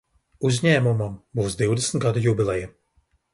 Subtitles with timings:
[0.47, 2.73] Uzņēmumam būs divdesmit gadu jubileja.